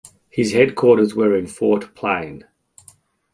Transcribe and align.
His 0.31 0.53
headquarters 0.53 1.13
were 1.13 1.35
at 1.35 1.47
Fort 1.47 1.93
Plain. 1.93 2.45